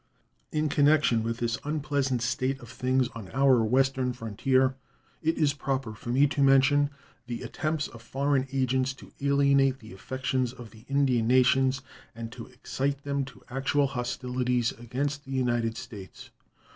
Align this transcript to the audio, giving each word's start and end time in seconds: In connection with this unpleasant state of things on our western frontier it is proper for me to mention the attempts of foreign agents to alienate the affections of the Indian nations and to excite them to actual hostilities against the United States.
In 0.51 0.67
connection 0.67 1.21
with 1.21 1.37
this 1.37 1.59
unpleasant 1.63 2.23
state 2.23 2.59
of 2.59 2.69
things 2.69 3.07
on 3.09 3.29
our 3.35 3.63
western 3.63 4.13
frontier 4.13 4.73
it 5.21 5.37
is 5.37 5.53
proper 5.53 5.93
for 5.93 6.09
me 6.09 6.25
to 6.25 6.41
mention 6.41 6.89
the 7.27 7.43
attempts 7.43 7.87
of 7.87 8.01
foreign 8.01 8.47
agents 8.51 8.93
to 8.95 9.11
alienate 9.21 9.77
the 9.77 9.93
affections 9.93 10.53
of 10.53 10.71
the 10.71 10.85
Indian 10.89 11.27
nations 11.27 11.83
and 12.15 12.31
to 12.31 12.47
excite 12.47 13.03
them 13.03 13.25
to 13.25 13.43
actual 13.51 13.85
hostilities 13.85 14.71
against 14.71 15.23
the 15.25 15.33
United 15.33 15.77
States. 15.77 16.31